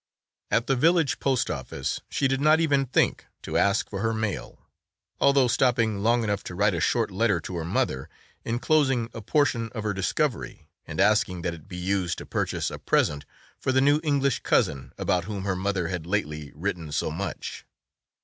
[0.49, 4.59] At the village post office she did not even think to ask for her mail,
[5.19, 8.09] although stopping long enough to write a short letter to her mother,
[8.43, 12.79] enclosing a portion of her discovery and asking that it be used to purchase a
[12.79, 13.25] present
[13.59, 17.63] for the new English cousin about whom her mother had lately written so much.